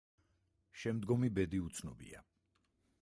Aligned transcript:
შემდგომი 0.83 1.29
ბედი 1.35 1.59
უცნობია. 1.67 2.27